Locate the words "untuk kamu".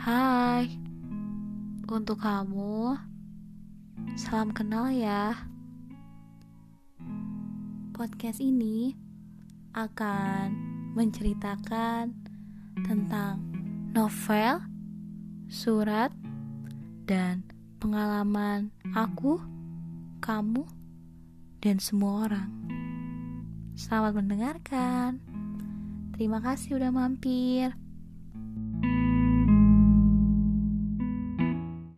1.84-2.96